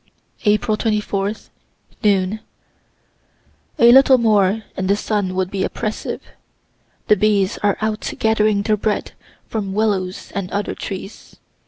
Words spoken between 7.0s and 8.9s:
The bees are out gathering their